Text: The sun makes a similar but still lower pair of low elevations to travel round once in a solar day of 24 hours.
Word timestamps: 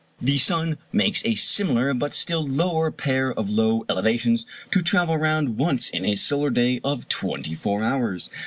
The 0.19 0.37
sun 0.39 0.79
makes 0.91 1.21
a 1.25 1.35
similar 1.35 1.93
but 1.93 2.11
still 2.11 2.43
lower 2.43 2.89
pair 2.89 3.31
of 3.31 3.51
low 3.51 3.85
elevations 3.87 4.47
to 4.71 4.81
travel 4.81 5.15
round 5.15 5.57
once 5.59 5.91
in 5.91 6.05
a 6.05 6.15
solar 6.15 6.49
day 6.49 6.79
of 6.83 7.07
24 7.07 7.83
hours. 7.83 8.31